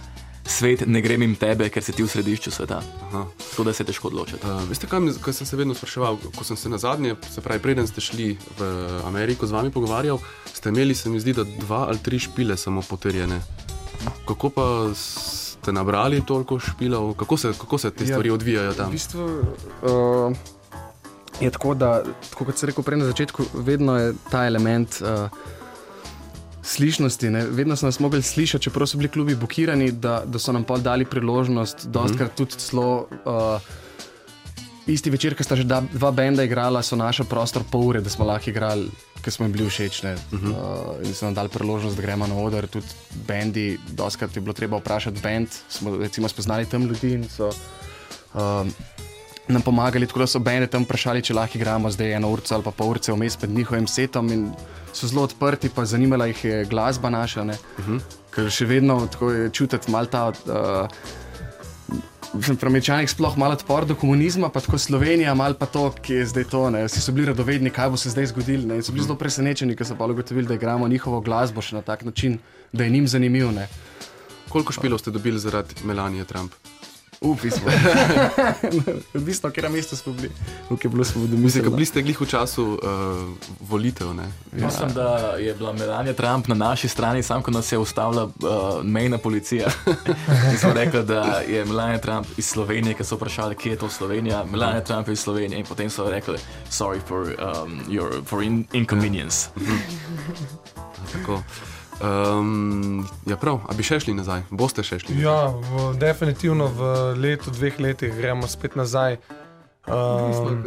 svet 0.44 0.84
ne 0.86 1.00
gre 1.00 1.18
mimo 1.18 1.36
tebe, 1.36 1.70
ker 1.70 1.80
si 1.80 1.92
ti 1.92 2.02
v 2.02 2.08
središču 2.08 2.52
sveta. 2.52 2.82
Aha. 3.04 3.26
Tako 3.50 3.64
da 3.64 3.74
se 3.74 3.82
je 3.82 3.88
težko 3.88 4.08
odločiti. 4.08 4.42
Uh, 4.42 4.66
veste, 4.66 4.86
kaj, 4.86 5.00
mi- 5.00 5.14
kaj 5.16 5.34
sem 5.34 5.46
se 5.46 5.56
vedno 5.56 5.74
spraševal, 5.74 6.18
ko 6.30 6.44
sem 6.44 6.58
se 6.58 6.68
na 6.68 6.78
zadnje, 6.78 7.16
se 7.26 7.42
pravi, 7.42 7.60
preden 7.60 7.86
ste 7.86 8.02
šli 8.02 8.28
v 8.58 8.62
Ameriko 9.04 9.46
z 9.46 9.52
vami 9.52 9.70
pogovarjal, 9.70 10.18
ste 10.48 10.70
imeli, 10.70 10.94
se 10.94 11.10
mi 11.10 11.20
zdi, 11.20 11.34
da 11.34 11.44
dva 11.46 11.86
ali 11.88 12.00
tri 12.00 12.20
špile 12.20 12.58
samo 12.58 12.82
potrjene. 12.82 13.38
Kako 14.26 14.50
pa 14.50 14.66
ste 14.94 15.70
nabrali 15.70 16.22
toliko 16.22 16.58
špilov, 16.58 17.14
kako 17.14 17.38
se, 17.38 17.54
kako 17.54 17.78
se 17.78 17.92
te 17.92 18.04
Ja, 18.04 18.08
stvari 18.10 18.30
odvijajo 18.30 18.72
V 18.72 18.76
tam? 18.76 18.92
bistvu 18.92 19.22
uh, 19.22 20.34
je 21.42 21.52
tako, 21.52 21.74
da, 21.74 22.04
tako 22.30 22.46
kot 22.46 22.58
sem 22.58 22.70
rekel 22.70 22.86
prej 22.86 23.02
na 23.02 23.10
začetku, 23.10 23.46
vedno 23.54 23.98
je 23.98 24.14
ta 24.32 24.46
element 24.48 25.02
uh, 25.02 25.28
slišnosti. 26.64 27.30
Ne? 27.30 27.46
Vedno 27.50 27.76
so 27.76 27.86
nas 27.86 28.00
mogli 28.00 28.22
slišati, 28.22 28.64
čeprav 28.64 28.88
so 28.88 28.98
bili 28.98 29.10
klubi 29.10 29.36
blokirani, 29.36 29.92
da, 29.92 30.22
da 30.26 30.40
so 30.40 30.54
nam 30.54 30.64
pa 30.64 30.78
dali 30.78 31.06
priložnost, 31.06 31.88
dostkrat 31.88 32.36
tudi 32.36 32.58
celo. 32.58 33.08
Uh, 33.26 33.62
Isti 34.88 35.12
večer, 35.14 35.36
ko 35.38 35.46
sta 35.46 35.56
že 35.56 35.64
da, 35.64 35.78
dva 35.94 36.10
benda 36.12 36.44
igrala, 36.44 36.82
so 36.82 36.98
našli 36.98 37.28
prostor 37.30 37.62
pol 37.72 37.84
ure, 37.92 38.00
da 38.02 38.10
smo 38.10 38.26
lahko 38.26 38.50
igrali, 38.50 38.88
ker 39.22 39.34
smo 39.34 39.46
jim 39.46 39.54
bili 39.54 39.70
všeč. 39.70 40.02
Uh 40.04 40.10
-huh. 40.10 40.50
uh, 40.50 41.08
in 41.08 41.14
so 41.14 41.26
nam 41.26 41.34
dali 41.34 41.50
priložnost, 41.50 41.96
da 41.96 42.02
gremo 42.02 42.28
na 42.28 42.36
oder. 42.36 42.68
Tudi 42.68 42.88
bendi, 43.28 43.78
doskrat 43.92 44.36
je 44.36 44.42
bilo 44.42 44.54
treba 44.54 44.78
vprašati 44.78 45.22
bend, 45.24 45.48
smo 45.70 45.98
recimo 45.98 46.28
spoznali 46.28 46.66
tam 46.66 46.86
ljudi 46.86 47.14
in 47.14 47.30
so 47.30 47.52
um, 48.34 48.74
nam 49.52 49.62
pomagali. 49.62 50.08
Tako 50.08 50.20
da 50.20 50.28
so 50.28 50.40
bende 50.40 50.68
tam 50.68 50.86
vprašali, 50.86 51.24
če 51.24 51.36
lahko 51.38 51.60
igramo 51.60 51.92
zdaj 51.92 52.16
eno 52.18 52.32
urco 52.32 52.56
ali 52.56 52.64
pa 52.64 52.72
pol 52.72 52.96
urce 52.96 53.14
vmes 53.14 53.38
med 53.42 53.50
njihovim 53.50 53.88
setom. 53.88 54.32
In 54.32 54.50
so 54.94 55.08
zelo 55.08 55.24
odprti, 55.28 55.70
pa 55.70 55.86
zanimala 55.86 56.28
jih 56.32 56.46
je 56.46 56.66
glasba 56.66 57.10
naša. 57.10 57.44
Uh 57.44 57.88
-huh. 57.88 58.00
Ker 58.32 58.52
še 58.52 58.66
vedno 58.66 59.08
tako 59.08 59.32
je 59.32 59.50
čutiti 59.50 59.92
mal 59.92 60.06
ta. 60.06 60.32
Uh, 60.46 60.88
Sem 62.42 62.56
premečanih 62.56 63.10
sploh 63.12 63.38
malo 63.38 63.54
odpor 63.54 63.86
do 63.86 63.96
komunizma, 63.96 64.50
pa 64.50 64.62
tako 64.62 64.78
Slovenija, 64.78 65.34
malo 65.36 65.54
pa 65.54 65.66
to, 65.66 65.92
ki 66.02 66.14
je 66.14 66.26
zdaj 66.26 66.44
to. 66.44 66.70
Ne. 66.70 66.86
Vsi 66.88 67.02
so 67.02 67.12
bili 67.12 67.28
radovedni, 67.28 67.70
kaj 67.70 67.90
bo 67.90 67.98
se 67.98 68.10
zdaj 68.10 68.26
zgodilo. 68.26 68.68
Ne. 68.68 68.76
In 68.76 68.84
so 68.84 68.92
bili 68.92 69.04
zelo 69.04 69.18
presenečeni, 69.20 69.76
ker 69.76 69.88
so 69.88 69.96
pa 70.00 70.06
ugotovili, 70.06 70.48
da 70.48 70.54
igramo 70.54 70.88
njihovo 70.88 71.20
glasbo 71.20 71.62
še 71.62 71.76
na 71.76 71.82
tak 71.82 72.04
način, 72.04 72.40
da 72.72 72.84
je 72.84 72.90
njim 72.90 73.08
zanimiv. 73.08 73.52
Ne. 73.52 73.68
Koliko 74.50 74.72
špilov 74.72 75.00
ste 75.00 75.12
dobili 75.12 75.40
zaradi 75.40 75.76
Melanije 75.84 76.26
Trump? 76.26 76.52
Upismo. 77.22 77.72
Odvisno, 79.16 79.52
kje 79.52 79.64
na 79.64 79.70
mestu 79.70 79.96
smo 79.96 80.14
bili, 80.14 80.32
kako 80.70 80.80
je 80.84 80.90
bilo 80.90 81.04
svobodo 81.04 81.38
Mislim, 81.38 81.64
da 81.64 81.70
bili 81.70 81.86
ste 81.86 82.02
glih 82.02 82.22
v 82.22 82.26
času 82.26 82.64
uh, 82.64 82.80
volitev. 83.70 84.14
Ne? 84.14 84.24
Ja. 84.58 84.66
Mislim, 84.66 84.94
da 84.94 85.36
je 85.40 85.54
bila 85.54 85.74
Melania 85.74 86.14
Trump 86.14 86.48
na 86.48 86.56
naši 86.56 86.88
strani, 86.88 87.24
sam 87.24 87.42
ko 87.42 87.52
nas 87.52 87.72
je 87.72 87.78
ustavila 87.78 88.24
uh, 88.24 88.32
mejna 88.84 89.18
policija. 89.18 89.70
In 90.52 90.58
smo 90.58 90.74
rekli, 90.74 91.04
da 91.04 91.24
je 91.48 91.66
Melania 91.66 91.98
Trump 91.98 92.28
iz 92.38 92.46
Slovenije, 92.46 92.94
ker 92.94 93.06
so 93.06 93.16
vprašali, 93.16 93.56
kje 93.56 93.70
je 93.70 93.78
to 93.78 93.90
Slovenija. 93.90 94.46
Melania 94.52 94.84
Trump 94.84 95.08
je 95.08 95.14
iz 95.14 95.20
Slovenije 95.20 95.60
in 95.60 95.66
potem 95.66 95.90
so 95.90 96.10
rekli, 96.10 96.38
sorry 96.72 97.00
for, 97.08 97.22
um, 97.22 97.82
your, 97.88 98.26
for 98.26 98.44
in, 98.44 98.66
inconvenience. 98.74 99.50
Tako. 101.14 101.44
Um, 102.02 103.06
ja, 103.26 103.38
prav, 103.38 103.60
a 103.70 103.74
bi 103.78 103.86
še 103.86 104.00
šli 104.02 104.16
nazaj? 104.18 104.42
Boste 104.50 104.82
še 104.82 104.98
šli? 105.04 105.16
nazaj? 105.16 105.22
Ja, 105.22 105.54
v, 105.54 105.92
definitivno 106.02 106.66
v 106.74 106.90
letu, 107.22 107.54
dveh 107.54 107.78
letih 107.80 108.16
gremo 108.18 108.50
spet 108.50 108.76
nazaj. 108.76 109.20
Um, 109.86 110.66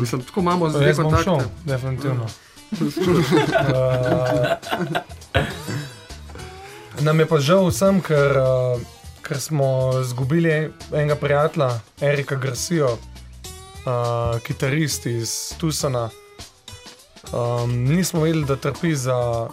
Mislim, 0.00 0.22
tako 0.22 0.40
imamo 0.40 0.68
zdaj 0.70 0.94
bom 1.00 1.16
šel, 1.16 1.24
kontakte. 1.24 1.64
definitivno. 1.64 2.28
Uh, 2.68 2.76
nam 7.06 7.20
je 7.20 7.26
pa 7.26 7.38
žal 7.40 7.68
vsem, 7.68 8.00
ker, 8.04 8.36
uh, 8.36 8.80
ker 9.24 9.40
smo 9.40 10.00
izgubili 10.00 10.72
enega 10.92 11.16
prijatelja, 11.16 11.70
Erika 12.00 12.36
Garcijo, 12.36 12.96
uh, 12.96 14.40
kitarist 14.44 15.06
iz 15.06 15.54
Tusana. 15.56 16.10
Um, 17.32 17.72
nismo 17.88 18.20
vedeli, 18.24 18.44
da 18.44 18.56
trpi 18.56 18.92
za 18.96 19.48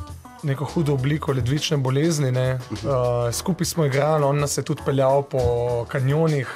neko 0.46 0.66
hudo 0.66 0.94
obliko 0.94 1.34
ledvične 1.34 1.78
bolezni. 1.78 2.32
Ne. 2.32 2.60
Uh, 2.72 3.34
skupaj 3.34 3.66
smo 3.66 3.86
igrali, 3.86 4.24
on 4.24 4.40
nas 4.40 4.58
je 4.58 4.64
tudi 4.64 4.82
peljal 4.86 5.24
po 5.24 5.40
kanjonih, 5.90 6.50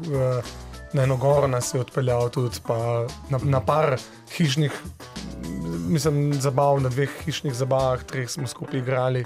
uh, 0.00 0.44
na 0.92 1.02
eno 1.02 1.16
goro 1.16 1.46
nas 1.46 1.74
je 1.74 1.80
odpeljal 1.80 2.28
tudi 2.30 2.60
pa 2.66 3.06
na, 3.30 3.38
na 3.42 3.60
par 3.60 3.96
hišnih, 4.36 4.72
mislim, 5.88 6.34
zabav, 6.34 6.80
na 6.80 6.88
dveh 6.88 7.10
hišnih 7.24 7.54
zabavah, 7.54 8.04
treh 8.04 8.30
smo 8.30 8.46
skupaj 8.46 8.80
igrali. 8.80 9.24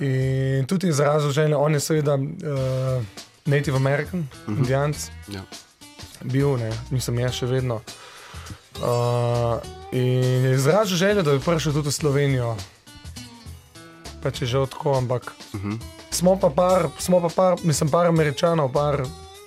In 0.00 0.66
tudi 0.66 0.88
izrazil 0.88 1.30
želje, 1.30 1.56
on 1.56 1.74
je 1.74 1.80
seveda 1.80 2.14
uh, 2.14 3.04
Native 3.44 3.76
American, 3.76 4.20
uh 4.20 4.26
-huh. 4.48 4.58
Indijanc, 4.58 4.96
Ja. 5.28 5.40
bil, 6.20 6.56
ne, 6.56 6.72
mislim, 6.90 7.18
jaz 7.18 7.32
še 7.34 7.46
vedno. 7.46 7.80
Uh, 8.82 9.60
in 9.92 10.44
je 10.44 10.54
izrazil 10.54 10.96
željo, 10.96 11.22
da 11.22 11.32
bi 11.32 11.40
prišel 11.40 11.72
tudi 11.72 11.88
v 11.88 11.92
Slovenijo. 11.92 12.56
Pač 14.22 14.42
je 14.42 14.46
že 14.46 14.66
tako, 14.70 14.98
ampak 14.98 15.34
Uh 15.52 15.60
-huh. 15.60 15.78
smo 16.10 16.38
pa 16.38 16.50
par, 16.50 16.88
smo 16.98 17.20
pa 17.20 17.28
par, 17.28 17.58
mislim, 17.64 17.90
par 17.90 18.06
američanov, 18.06 18.72
par 18.72 19.04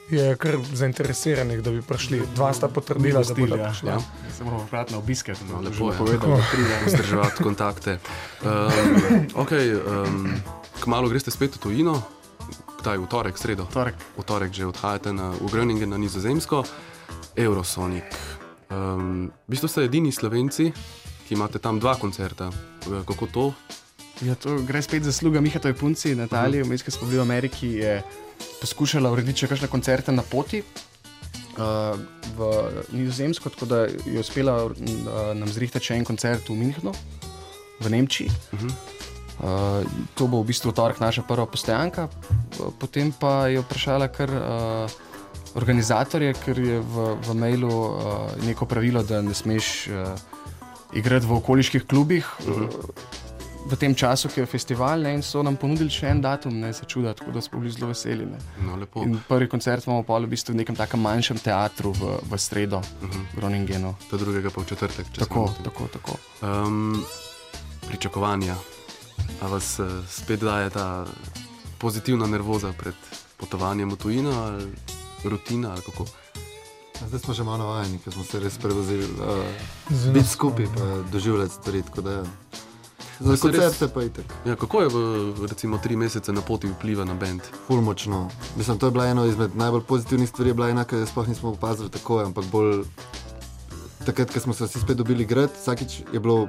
je 0.09 0.35
kar 0.37 0.57
zainteresiranih, 0.73 1.61
da 1.61 1.71
bi 1.71 1.81
prišli. 1.81 2.21
Dva 2.35 2.53
sta 2.53 2.67
potrdila, 2.67 3.23
da 3.23 3.33
bodo 3.33 3.55
ja. 3.55 3.69
prišli. 3.69 3.89
ja. 3.89 3.99
Se 4.37 4.43
moramo 4.43 4.67
vratiti 4.71 4.93
na 4.93 4.99
obiske. 4.99 5.33
No, 5.49 5.71
že 5.71 5.83
lepo 5.83 6.05
da 6.05 6.17
pride. 6.51 6.77
Vzdrževati 6.87 7.43
kontakte. 7.43 7.99
Um, 8.43 8.51
okay, 9.33 9.73
um, 9.73 10.33
kmalo 10.79 11.09
greste 11.09 11.31
spet 11.31 11.55
v 11.55 11.59
tujino, 11.59 12.01
kdaj 12.81 12.97
v 12.97 13.07
torek, 13.07 13.37
sredo. 13.37 13.65
Torek. 13.73 13.95
V 14.17 14.23
torek 14.23 14.53
že 14.53 14.69
odhajate 14.69 15.13
na, 15.13 15.33
v 15.33 15.49
Groningen 15.51 15.89
na 15.89 15.97
Nizozemsko, 15.97 16.63
Eurosonic. 17.35 18.13
Um, 18.69 19.33
v 19.47 19.49
bistvu 19.49 19.67
ste 19.67 19.89
edini 19.89 20.13
slovenci, 20.13 20.69
ki 21.25 21.33
imate 21.33 21.57
tam 21.57 21.81
dva 21.81 21.97
koncerta. 21.97 22.53
Kako 22.85 23.25
to? 23.33 23.45
Ja, 24.23 24.35
to 24.39 24.61
gre 24.63 24.79
spet 24.81 25.03
za 25.03 25.11
sluga 25.11 25.41
Mihaela 25.43 25.73
Punci, 25.75 26.15
Natalija, 26.15 26.63
vmes, 26.63 26.83
ki 26.85 26.91
smo 26.93 27.07
bili 27.09 27.19
v 27.19 27.25
Ameriki, 27.25 27.71
je 27.81 27.97
poskušala 28.61 29.11
urediti 29.11 29.43
še 29.43 29.49
kakšne 29.51 29.67
koncerte 29.67 30.13
na 30.15 30.23
poti 30.23 30.61
uh, 30.63 31.99
v 32.37 32.51
Nizozemsko, 32.95 33.51
tako 33.51 33.67
da 33.67 33.79
je 33.91 34.21
uspela 34.21 34.55
uh, 34.63 34.77
nam 35.35 35.51
zrihtati 35.51 35.91
še 35.91 35.97
en 35.99 36.07
koncert 36.07 36.47
v 36.47 36.55
Münchnu, 36.61 36.93
v 37.83 37.91
Nemčiji. 37.91 38.31
Uh 38.55 38.59
-huh. 38.59 38.71
uh, 38.71 40.07
to 40.15 40.27
bo 40.31 40.43
v 40.43 40.47
bistvu 40.47 40.71
torek 40.71 40.99
naša 41.03 41.27
prva 41.27 41.45
postojanka, 41.45 42.07
uh, 42.07 42.71
potem 42.79 43.11
pa 43.11 43.47
je 43.47 43.59
vprašala 43.59 44.07
kar. 44.07 44.29
Uh, 44.31 44.91
Organizatorje, 45.55 46.33
ker 46.33 46.59
je 46.59 46.79
v, 46.83 47.15
v 47.15 47.33
mailu 47.33 47.71
uh, 47.71 48.27
neko 48.43 48.65
pravilo, 48.65 49.03
da 49.03 49.21
ne 49.21 49.33
smeš 49.33 49.87
uh, 49.87 50.11
igrati 50.91 51.25
v 51.25 51.31
okoliških 51.31 51.87
klubih, 51.87 52.27
uh 52.43 52.45
-huh 52.45 53.24
v 53.65 53.73
tem 53.75 53.95
času, 53.95 54.29
ki 54.29 54.39
je 54.39 54.45
festival, 54.45 55.01
ne, 55.01 55.15
in 55.17 55.23
so 55.25 55.41
nam 55.43 55.55
ponudili 55.57 55.89
še 55.89 56.11
en 56.13 56.21
datum, 56.21 56.53
ne 56.61 56.69
se 56.73 56.85
čuda, 56.85 57.13
tako 57.17 57.31
da 57.33 57.41
smo 57.41 57.59
bili 57.59 57.71
zelo 57.73 57.89
veseli. 57.89 58.25
Ne. 58.25 58.37
No, 58.61 58.75
lepo. 58.77 59.01
In 59.03 59.17
prvi 59.27 59.47
koncert 59.49 59.87
imamo 59.87 60.03
pa 60.05 60.19
v 60.21 60.29
bistvu 60.29 60.53
v 60.53 60.61
nekem 60.61 60.75
takem 60.77 61.01
manjšem 61.01 61.41
teatru 61.41 61.91
v, 61.97 62.19
v 62.29 62.37
sredo, 62.37 62.77
uh 62.77 63.09
-huh. 63.09 63.25
v 63.33 63.35
Groningenu. 63.41 63.95
Ta 64.09 64.17
drugega 64.17 64.49
pa 64.49 64.61
v 64.61 64.65
četrtek. 64.65 65.05
če 65.11 65.19
se 65.19 65.25
Tako, 65.25 65.39
motim. 65.39 65.63
tako, 65.63 65.87
tako. 65.87 66.13
Um, 66.41 67.03
pričakovanja. 67.87 68.55
A 69.41 69.47
vas 69.47 69.79
uh, 69.79 69.87
spet 70.09 70.39
daje 70.39 70.69
ta 70.69 71.05
pozitivna 71.77 72.27
nervoza 72.27 72.73
pred 72.77 72.95
potovanjem 73.37 73.89
v 73.89 73.95
tujino, 73.95 74.31
ali 74.31 74.71
rutina, 75.23 75.71
ali 75.71 75.81
kako? 75.81 76.05
Ja, 77.01 77.07
Zdaj 77.07 77.19
smo 77.19 77.33
že 77.33 77.43
malo 77.43 77.57
navajeni, 77.57 77.99
ker 77.99 78.13
smo 78.13 78.23
se 78.23 78.39
res 78.39 78.57
prevozili. 78.57 79.03
Uh, 79.03 79.43
Zelo 79.89 80.13
biti 80.13 80.27
skupaj, 80.29 80.65
pa 80.75 81.11
doživljati 81.11 81.53
stvari. 81.53 81.81
tako 81.81 82.01
da 82.01 82.11
ja. 82.11 82.23
Za 83.19 83.37
se 83.37 83.47
res- 83.47 83.51
koncerte 83.59 83.87
pa 83.93 84.01
je 84.01 84.09
tako. 84.13 84.33
Ja, 84.45 84.55
kako 84.55 84.81
je 84.81 84.87
v, 84.89 84.97
recimo 85.47 85.77
tri 85.77 85.95
mesece 85.95 86.33
na 86.33 86.41
poti 86.41 86.67
vpliva 86.67 87.05
na 87.05 87.13
bend? 87.13 87.41
Ful 87.67 87.81
močno. 87.81 88.29
Mislim, 88.57 88.77
to 88.77 88.87
je 88.87 88.91
bila 88.91 89.07
ena 89.07 89.25
izmed 89.25 89.55
najbolj 89.55 89.81
pozitivnih 89.83 90.29
stvari, 90.29 90.49
je 90.49 90.53
bila 90.53 90.69
ena, 90.69 90.83
ki 90.83 90.95
jo 90.95 91.05
sploh 91.05 91.27
nismo 91.27 91.49
opazili 91.49 91.89
tako, 91.89 92.19
ampak 92.19 92.45
bolj 92.51 92.83
takrat, 94.05 94.33
ko 94.33 94.39
smo 94.39 94.53
se 94.53 94.65
vsi 94.65 94.79
spet 94.79 94.97
dobili 94.97 95.23
igrati, 95.23 95.53
vsakič 95.61 95.99
je 96.13 96.19
bilo 96.19 96.47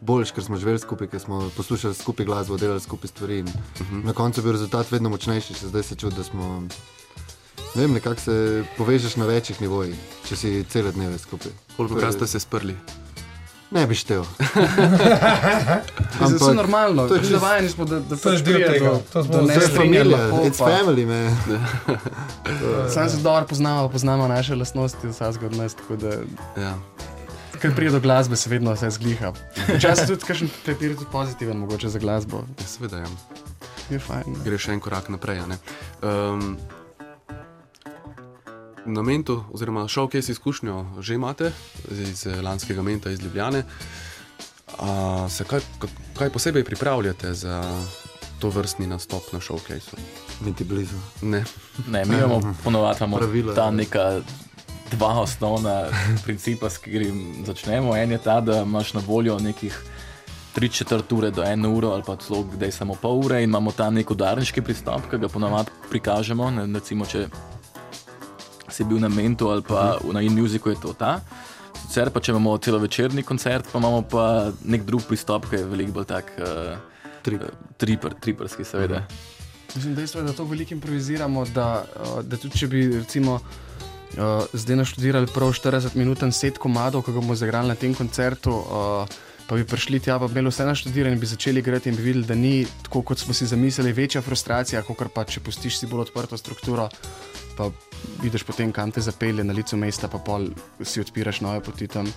boljši, 0.00 0.32
ker 0.34 0.44
smo 0.44 0.56
živeli 0.56 0.78
skupaj, 0.78 1.08
ker 1.08 1.20
smo 1.20 1.50
poslušali 1.56 1.94
skupaj 1.94 2.26
glasbo, 2.26 2.56
delali 2.56 2.80
skupaj 2.80 3.08
stvari. 3.08 3.42
Uh 3.42 3.48
-huh. 3.80 4.04
Na 4.04 4.12
koncu 4.12 4.40
je 4.40 4.42
bil 4.42 4.52
rezultat 4.52 4.90
vedno 4.90 5.08
močnejši, 5.08 5.54
še 5.54 5.66
zdaj 5.66 5.82
se 5.82 5.94
čudim, 5.94 6.18
da 6.18 6.24
smo. 6.24 6.62
Ne 7.74 7.82
vem, 7.82 7.92
nekako 7.92 8.20
se 8.20 8.64
povežeš 8.76 9.16
na 9.16 9.26
večjih 9.26 9.60
nivojih, 9.60 9.96
če 10.28 10.36
si 10.36 10.64
cele 10.68 10.92
dneve 10.92 11.18
skupaj. 11.18 11.52
Koliko 11.76 11.94
krat 11.94 12.14
ste 12.14 12.26
se 12.26 12.40
sprli? 12.40 12.76
Ne 13.70 13.86
bi 13.86 13.94
štel. 13.94 14.22
Ampak, 16.16 16.54
normalno, 16.54 17.02
to 17.02 17.14
je 17.14 17.20
to 17.20 17.26
je 17.26 17.30
čist- 17.30 17.42
vajeni 17.42 17.68
smo, 17.68 17.84
da, 17.84 18.00
da 18.00 18.16
To 18.16 18.28
je 18.28 18.36
pač 18.36 18.42
del 18.42 18.60
tega, 18.60 18.86
do, 18.86 19.00
to 19.12 19.24
smo 19.24 19.32
familia, 19.70 20.18
pol 20.30 20.44
it's 20.44 20.58
family, 20.58 21.04
man. 21.04 21.36
Sam 22.94 23.08
se 23.08 23.16
dobro 23.16 23.46
poznamo, 23.46 23.88
poznamo 23.88 24.28
naše 24.28 24.54
lastnosti, 24.54 25.08
vsakega 25.08 25.46
od 25.46 25.56
nas, 25.56 25.74
tako 25.74 25.96
da 25.96 26.10
Ja. 26.56 26.74
kar 27.56 27.74
pride 27.74 27.90
do 27.90 28.00
glasbe, 28.00 28.36
se 28.36 28.50
vedno 28.50 28.72
vse 28.72 28.90
zgliha. 28.90 29.32
Včasih 29.70 30.06
tudi 30.06 30.22
kakšen 30.22 30.50
papir 30.66 30.90
je 30.90 30.96
tudi 30.96 31.10
pozitiven, 31.10 31.56
mogoče 31.56 31.88
za 31.88 31.98
glasbo. 31.98 32.44
Ja, 32.52 32.66
Seveda, 32.66 32.96
ja. 32.98 33.06
Je 33.90 33.98
fajn. 33.98 34.22
ne. 34.26 34.38
gre 34.44 34.58
še 34.58 34.72
en 34.72 34.80
korak 34.80 35.08
naprej. 35.08 35.38
a 35.38 35.46
ne. 35.46 35.56
Um, 36.02 36.56
na 38.86 39.02
mentu, 39.02 39.44
oziroma 39.52 39.88
showcase 39.88 40.30
izkušnjo 40.30 40.86
že 41.00 41.14
imate 41.14 41.52
iz 41.90 42.26
eh, 42.26 42.42
lanskega 42.42 42.82
menta 42.82 43.10
iz 43.10 43.20
Ljubljane. 43.20 43.64
A, 44.78 45.26
se 45.30 45.44
kaj, 45.44 45.60
ka- 45.78 45.88
kaj 46.18 46.30
posebej 46.30 46.64
pripravljate 46.64 47.34
za 47.34 47.62
to 48.38 48.48
vrstni 48.48 48.86
nastop 48.86 49.32
na 49.32 49.38
showcaseu? 49.40 49.96
Niti 50.44 50.64
blizu. 50.64 50.96
Ne. 51.22 51.44
Ne, 51.88 52.04
mi 52.04 52.16
imamo 52.16 52.54
ponovadi 52.64 52.98
ta 53.54 53.70
neka 53.70 54.20
dva 54.90 55.20
osnovna 55.20 55.84
principa, 56.24 56.70
s 56.70 56.78
katerim 56.78 57.44
začnemo. 57.46 57.96
En 57.96 58.10
je 58.10 58.18
ta, 58.18 58.40
da 58.40 58.62
imaš 58.62 58.92
na 58.94 59.00
voljo 59.06 59.38
nekih 59.38 59.82
tri 60.54 60.68
četrt 60.68 61.12
ure 61.12 61.30
do 61.30 61.42
eno 61.42 61.70
uro 61.74 61.88
ali 61.88 62.02
pa 62.06 62.16
celo 62.16 62.42
kdaj 62.42 62.72
samo 62.72 62.94
pol 62.94 63.18
ure 63.26 63.42
in 63.42 63.50
imamo 63.50 63.72
ta 63.72 63.90
nek 63.90 64.10
udarniški 64.10 64.62
pristop, 64.62 65.02
ki 65.10 65.18
ga 65.18 65.28
ponovadi 65.28 65.70
prikažemo. 65.90 66.50
Ne, 66.50 66.66
recimo, 66.74 67.06
če 67.06 67.26
si 68.74 68.86
bil 68.88 68.98
na 69.02 69.08
Mentu 69.08 69.50
ali 69.52 69.62
pa 69.62 69.94
na 70.12 70.22
InMusicu, 70.24 70.74
je 70.74 70.80
to 70.82 70.94
ta. 70.98 71.20
Sicer 71.84 72.10
pa, 72.10 72.22
če 72.22 72.32
imamo 72.34 72.56
celovečerni 72.62 73.22
koncert, 73.26 73.68
pa 73.70 73.78
imamo 73.78 74.02
pa 74.10 74.26
nek 74.64 74.86
drug 74.86 75.06
pristop, 75.08 75.46
ki 75.50 75.62
je 75.62 75.70
veliko 75.70 76.00
bolj 76.00 76.10
tak. 76.10 76.34
Uh, 76.38 76.74
Trip. 77.24 77.44
Triper, 77.80 78.12
triperski, 78.20 78.66
seveda. 78.68 78.98
Mislim, 79.74 79.94
dejstvo 79.96 80.20
je, 80.20 80.26
da 80.28 80.32
to 80.36 80.44
veliko 80.44 80.74
improviziramo, 80.76 81.44
da, 81.54 81.68
uh, 81.96 82.18
da 82.20 82.36
tudi 82.36 82.58
če 82.60 82.68
bi 82.68 82.82
recimo 82.98 83.38
uh, 83.38 84.44
zdaj 84.52 84.76
naštudirali 84.82 85.30
prav 85.32 85.54
40-minuten 85.56 86.34
set 86.36 86.60
komadov, 86.60 87.06
ki 87.06 87.14
ga 87.14 87.22
bomo 87.22 87.36
zagrali 87.38 87.72
na 87.72 87.78
tem 87.80 87.94
koncertu. 87.96 88.52
Uh, 88.52 89.22
Pa 89.46 89.58
bi 89.60 89.64
prišli 89.64 90.00
tja, 90.00 90.16
pa 90.18 90.26
bi 90.26 90.32
imeli 90.32 90.48
vse 90.48 90.64
naštudirano 90.64 91.14
in 91.14 91.20
bi 91.20 91.26
začeli 91.26 91.60
igrati, 91.60 91.90
in 91.90 91.96
bi 91.96 92.02
videli, 92.02 92.24
da 92.24 92.34
ni 92.34 92.66
tako, 92.82 93.02
kot 93.02 93.18
smo 93.18 93.34
si 93.34 93.46
zamislili, 93.46 93.92
večja 93.92 94.22
frustracija, 94.22 94.82
kot 94.82 95.02
pa 95.14 95.24
če 95.24 95.42
pustiš 95.44 95.78
si 95.78 95.86
bolj 95.86 96.06
odprto 96.06 96.38
strukturo, 96.40 96.88
pa 97.56 97.68
vidiš 98.22 98.46
potem, 98.48 98.72
kam 98.72 98.90
te 98.90 99.04
zapelje 99.04 99.44
na 99.44 99.52
licu 99.52 99.76
mesta, 99.76 100.08
pa 100.08 100.18
pol 100.18 100.48
si 100.80 101.04
odpiraš 101.04 101.42
nove 101.44 101.60
poti 101.60 101.88
tam. 101.88 102.08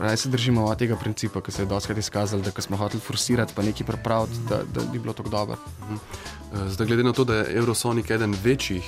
Raj 0.00 0.16
se 0.16 0.28
držimo 0.32 0.68
tega 0.78 0.96
principa, 0.96 1.42
ki 1.42 1.52
se 1.52 1.62
je 1.62 1.68
doskrat 1.68 1.98
izkazalo, 1.98 2.42
da 2.42 2.62
smo 2.62 2.78
hoteli 2.80 3.02
forsirati, 3.04 3.52
pa 3.56 3.62
nekaj 3.62 3.86
pripraviti, 3.86 4.38
da, 4.48 4.62
da 4.64 4.84
ni 4.92 4.98
bilo 4.98 5.12
tako 5.12 5.28
dobro. 5.28 5.58
Eh, 5.90 6.68
Zdaj, 6.68 6.86
glede 6.86 7.02
na 7.02 7.12
to, 7.12 7.24
da 7.24 7.42
je 7.42 7.56
Eurosonic 7.58 8.10
eden 8.10 8.36
večjih 8.44 8.86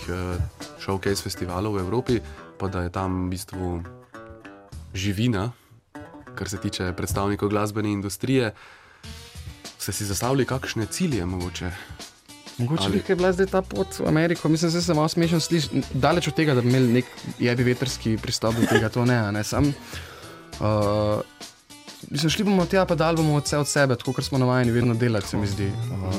showcase 0.81 1.23
festivalov 1.23 1.75
v 1.75 1.83
Evropi, 1.85 2.21
pa 2.59 2.69
da 2.69 2.87
je 2.87 2.95
tam 2.95 3.27
v 3.27 3.35
bistvu 3.35 3.83
živina, 4.95 5.51
kar 6.35 6.49
se 6.49 6.61
tiče 6.61 6.93
predstavnikov 6.97 7.49
glasbene 7.49 7.93
industrije, 7.93 8.53
ste 9.79 9.93
si 9.93 10.05
zastavili 10.05 10.47
kakšne 10.47 10.87
cilje 10.87 11.27
mogoče? 11.27 11.71
Mogoče 12.59 12.91
bi 12.91 13.01
kaj 13.01 13.17
bila 13.17 13.33
zdaj 13.33 13.47
ta 13.47 13.63
pot 13.63 13.99
v 13.99 14.07
Ameriko, 14.09 14.49
mislim, 14.49 14.71
da 14.73 14.81
se 14.83 14.95
malo 14.95 15.09
smešno 15.09 15.41
sliši. 15.41 15.83
Daleč 15.95 16.29
od 16.29 16.35
tega, 16.35 16.55
da 16.55 16.61
bi 16.61 16.69
imeli 16.69 16.93
nek 16.93 17.05
jebi 17.39 17.65
veterski 17.65 18.17
pristop 18.23 18.55
do 18.55 18.67
tega, 18.71 18.89
to 18.89 19.05
ne, 19.05 19.33
ne 19.33 19.45
sam. 19.45 19.73
Uh, 20.61 21.21
mislim, 22.11 22.31
šli 22.31 22.45
bomo 22.45 22.67
tja, 22.67 22.85
pa 22.87 22.95
dal 22.95 23.17
bomo 23.17 23.41
vse 23.41 23.59
od 23.59 23.69
sebe, 23.69 23.97
tako 23.97 24.13
kot 24.13 24.25
smo 24.25 24.39
navajeni 24.39 24.71
vedno 24.71 24.95
delati, 24.95 25.29
se 25.29 25.37
mi 25.37 25.47
zdi. 25.47 25.73
Uh, 25.91 26.15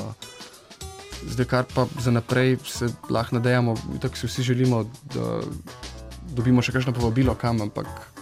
zdaj, 1.30 1.46
kar 1.46 1.64
pa 1.74 1.86
za 2.00 2.10
naprej 2.10 2.58
se 2.64 2.88
lahko 3.10 3.38
nadejamo, 3.38 3.76
tako 4.02 4.16
si 4.16 4.26
vsi 4.26 4.42
želimo, 4.42 4.84
da 5.14 5.40
dobimo 6.34 6.62
še 6.62 6.72
kakšno 6.72 6.92
povabilo 6.92 7.34
kam, 7.34 7.62
ampak 7.62 8.13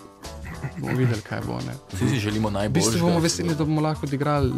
bomo 0.78 0.96
videli, 0.98 1.22
kaj 1.22 1.40
bo. 1.46 1.58
Ne. 1.66 1.74
Vsi 1.92 2.08
si 2.08 2.18
želimo 2.18 2.48
V 2.48 2.52
najbolj. 2.52 2.74
bistvu 2.80 3.00
bomo 3.00 3.20
veseli, 3.20 3.54
da 3.54 3.64
bomo 3.64 3.80
lahko 3.80 4.06
odigrali 4.06 4.52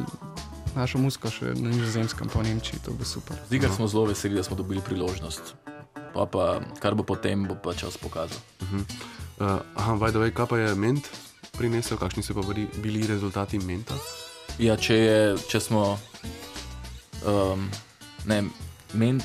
našo 0.75 0.99
muziko 0.99 1.31
še 1.31 1.55
na 1.55 1.71
Nizozemskem, 1.71 2.29
pa 2.29 2.43
v 2.43 2.49
Nemčiji, 2.51 2.83
to 2.85 2.91
bo 2.93 3.05
super. 3.07 3.39
Zigar 3.51 3.71
smo 3.71 3.87
zelo 3.89 4.05
veseli, 4.11 4.35
da 4.35 4.43
smo 4.43 4.57
dobili 4.57 4.83
priložnost. 4.83 5.55
Pa, 6.15 6.27
pa 6.27 6.61
kar 6.83 6.95
bo 6.95 7.03
potem, 7.03 7.47
bo 7.47 7.55
pa 7.55 7.75
čas 7.75 7.97
pokazal. 7.99 8.39
Uh, 9.39 9.63
aha, 9.75 9.95
by 9.99 10.11
the 10.11 10.19
way, 10.19 10.31
kaj 10.35 10.47
pa 10.47 10.59
je 10.59 10.75
ment 10.75 11.07
prinesel, 11.55 11.99
kakšni 11.99 12.23
so 12.23 12.35
pa 12.35 12.43
bili, 12.43 12.67
bili 12.83 13.07
rezultati 13.07 13.59
menta? 13.59 13.95
Ja, 14.59 14.77
če, 14.79 14.95
je, 14.95 15.19
če 15.51 15.61
smo. 15.61 15.99
Um, 17.27 17.71
ne, 18.27 18.43
ment, 18.95 19.23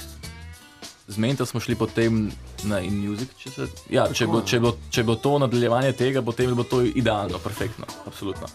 z 1.10 1.18
menta 1.18 1.46
smo 1.46 1.60
šli 1.60 1.76
potem 1.76 2.30
na 2.64 2.80
InMusic. 2.84 3.32
Če, 3.40 3.52
se, 3.52 3.68
ja, 3.94 4.08
če, 4.14 4.28
bo, 4.28 4.42
če, 4.42 4.60
bo, 4.64 4.74
če 4.92 5.04
bo 5.08 5.16
to 5.22 5.38
nadaljevanje 5.44 5.94
tega, 6.00 6.24
potem 6.26 6.56
bo 6.58 6.66
to 6.68 6.82
idealno, 6.84 7.40
perfektno, 7.44 7.88
absolutno. 8.10 8.50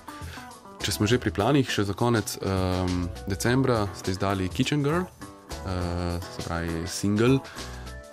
Če 0.85 0.93
smo 0.99 1.09
že 1.09 1.17
pri 1.23 1.33
planih, 1.33 1.69
še 1.71 1.87
za 1.89 1.97
konec 1.97 2.37
um, 2.45 3.07
decembra 3.31 3.87
ste 3.97 4.13
izdali 4.13 4.51
Kitchen 4.53 4.85
Girl, 4.85 5.07
uh, 5.09 6.21
se 6.21 6.45
pravi 6.45 6.85
single, 6.91 7.39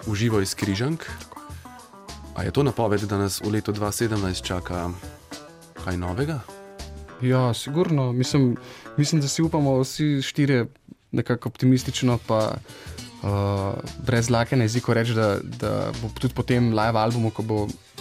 uživo 0.07 0.39
iz 0.39 0.55
Križank. 0.55 1.03
A 2.39 2.47
je 2.47 2.51
to 2.55 2.63
napoved, 2.63 3.03
da 3.11 3.19
nas 3.19 3.41
v 3.43 3.51
letu 3.57 3.75
2017 3.75 4.39
čaka 4.39 4.87
kaj 5.83 5.97
novega? 5.99 6.39
Ja, 7.21 7.53
sigurno. 7.53 8.11
Mislim, 8.11 8.55
mislim, 8.97 9.21
da 9.21 9.27
si 9.27 9.43
upamo 9.43 9.79
vsi 9.79 10.21
štirje 10.21 10.65
nekako 11.11 11.49
optimistično, 11.49 12.19
pa 12.27 12.55
uh, 13.23 13.77
brez 14.05 14.29
lake 14.29 14.55
na 14.55 14.67
jeziku 14.67 14.93
reči, 14.93 15.13
da, 15.17 15.37
da 15.41 15.91
bo 16.01 16.11
tudi 16.19 16.33
po 16.33 16.43
tem 16.43 16.71
live 16.73 16.99
albumu, 16.99 17.31
ko 17.31 17.43
bo 17.43 17.57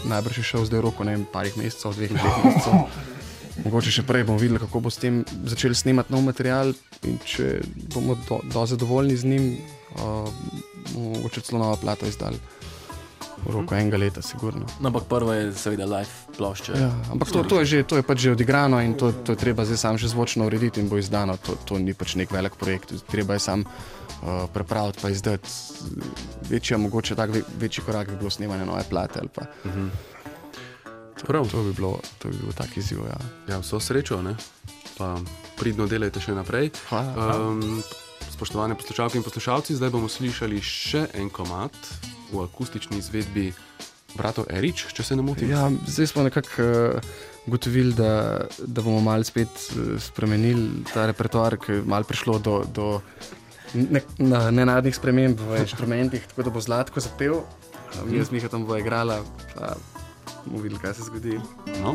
najbrž 0.09 0.42
šel 0.44 0.66
zdaj 0.68 0.80
v 0.80 0.85
roko, 0.88 1.04
ne 1.04 1.16
vem, 1.16 1.24
parih 1.28 1.56
mesecev, 1.61 1.94
dveh 1.96 2.14
dveh 2.16 2.44
mesecev. 2.44 3.09
Mogoče 3.64 3.92
še 3.92 4.06
prej 4.09 4.24
bomo 4.24 4.40
videli, 4.40 4.61
kako 4.62 4.80
bo 4.80 4.90
s 4.92 5.00
tem 5.02 5.20
začeli 5.44 5.76
snemati 5.76 6.14
nov 6.14 6.24
material. 6.24 6.72
In 7.04 7.18
če 7.24 7.61
bomo 7.92 8.16
do, 8.28 8.40
do 8.48 8.64
zadovoljni 8.64 9.18
z 9.20 9.28
njim, 9.28 9.50
uh, 10.00 10.30
bomo 10.94 11.18
mogoče 11.18 11.44
celo 11.44 11.61
novo 11.61 11.76
plato 11.80 12.09
izdali. 12.09 12.40
V 13.40 13.53
roku 13.55 13.74
enega 13.74 13.96
leta, 13.96 14.22
sigurno. 14.22 14.66
No, 14.81 14.90
ampak 14.92 15.09
prva 15.09 15.35
je 15.35 15.53
seveda 15.57 15.88
live 15.88 16.12
plošča. 16.37 16.72
Ja, 16.76 16.90
ampak 17.12 17.33
to, 17.33 17.40
to, 17.42 17.61
je 17.64 17.66
že, 17.66 17.79
to 17.88 17.96
je 17.96 18.05
pač 18.05 18.18
že 18.20 18.35
odigrano 18.37 18.81
in 18.85 18.92
to, 18.94 19.12
to 19.24 19.33
je 19.33 19.38
treba 19.40 19.64
zdaj 19.64 19.81
sam 19.81 19.94
že 19.96 20.12
zvočno 20.12 20.44
urediti 20.46 20.81
in 20.81 20.92
bo 20.92 21.00
izdano. 21.00 21.40
To, 21.40 21.57
to 21.64 21.81
ni 21.81 21.96
pač 21.96 22.14
nek 22.20 22.29
velik 22.29 22.61
projekt, 22.61 22.92
treba 23.09 23.40
je 23.40 23.42
sam 23.44 23.64
uh, 23.64 24.44
prepraviti, 24.53 25.00
pa 25.00 25.09
izdati. 25.09 25.48
Večja, 26.53 26.79
mogoče 26.79 27.16
tak 27.16 27.33
ve, 27.33 27.42
večji 27.57 27.85
korak 27.85 28.12
bi 28.12 28.20
bilo 28.20 28.31
snemanje 28.31 28.66
nove 28.68 28.85
plate. 28.90 29.18
ali 29.24 29.29
Pa, 29.33 29.48
Prav. 31.26 31.48
to, 31.48 31.62
bi 31.62 31.72
bilo, 31.72 32.00
to 32.18 32.29
bi 32.29 32.37
bil 32.37 32.53
tak 32.53 32.76
izziv. 32.76 33.05
Ja. 33.09 33.18
Ja, 33.48 33.59
vso 33.61 33.81
srečo, 33.81 34.22
ne? 34.22 34.37
pa 35.00 35.16
pridno 35.57 35.88
delajte 35.88 36.20
še 36.20 36.37
naprej. 36.37 36.72
Hvala. 36.88 37.37
Um, 37.40 37.81
spoštovane 38.31 38.76
poslušalke 38.76 39.16
in 39.16 39.24
poslušalci, 39.24 39.76
zdaj 39.81 39.92
bomo 39.92 40.09
slišali 40.12 40.61
še 40.61 41.07
en 41.16 41.33
komat 41.33 41.76
v 42.32 42.44
akustični 42.44 42.98
izvedbi 42.98 43.50
bratov 44.16 44.48
Erič, 44.50 44.86
če 44.94 45.04
se 45.06 45.16
ne 45.16 45.24
motim. 45.24 45.50
Ja, 45.50 45.68
zdaj 45.86 46.10
smo 46.12 46.24
nekako 46.26 46.66
uh, 46.66 47.10
ugotovili, 47.46 47.94
da, 47.94 48.46
da 48.58 48.82
bomo 48.82 49.00
malo 49.04 49.26
spet 49.26 49.50
uh, 49.50 49.94
spremenili 50.02 50.84
ta 50.90 51.06
repertoar, 51.10 51.58
ker 51.60 51.80
je 51.80 51.84
malo 51.86 52.08
prišlo 52.08 52.38
do, 52.42 52.56
do 52.66 52.88
ne, 53.74 54.02
na, 54.18 54.48
nenadnih 54.50 54.96
sprememb 54.96 55.38
v 55.38 55.62
inštrumentih, 55.62 56.26
tako 56.32 56.48
da 56.48 56.54
bo 56.54 56.64
Zlatko 56.64 57.02
zapel, 57.02 57.38
uh, 57.42 58.02
mi 58.06 58.22
z 58.22 58.34
Mihatom 58.34 58.66
bo 58.66 58.78
igrala, 58.78 59.20
pa 59.54 59.76
bomo 60.44 60.64
videli, 60.64 60.82
kaj 60.82 60.98
se 60.98 61.06
zgodi. 61.10 61.38
No. 61.80 61.94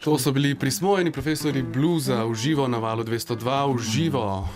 To 0.00 0.18
so 0.18 0.32
bili 0.32 0.54
prismojeni 0.54 1.12
profesori 1.12 1.62
bluza 1.62 2.24
v 2.24 2.34
živo 2.34 2.68
na 2.68 2.78
valu 2.78 3.04
202, 3.04 3.74
v 3.74 3.78
živo. 3.82 4.48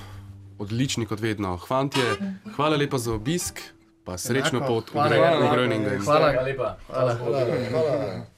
Odlični 0.59 1.07
kot 1.07 1.21
vedno. 1.21 1.57
Hvantje, 1.57 2.03
hvala 2.57 2.77
lepa 2.77 2.99
za 2.99 3.15
obisk, 3.15 3.61
pa 4.05 4.19
srečno 4.19 4.61
pot 4.67 4.91
v 4.91 4.99
Gröningen. 5.55 6.03
Hvala 6.03 6.43
lepa. 6.43 6.77
Hvala. 6.89 7.15
hvala. 7.15 7.45
hvala. 7.45 7.57
hvala. 7.71 8.38